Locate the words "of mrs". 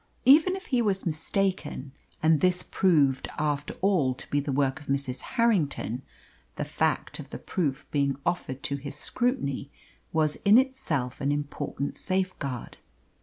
4.79-5.21